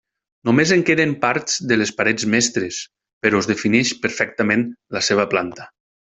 Només 0.47 0.71
en 0.75 0.79
queden 0.87 1.11
parts 1.25 1.57
de 1.73 1.77
les 1.81 1.91
parets 1.99 2.25
mestres, 2.35 2.79
però 3.25 3.41
es 3.45 3.49
defineix 3.55 3.91
perfectament 4.07 4.65
la 4.97 5.03
seva 5.11 5.27
planta. 5.35 5.69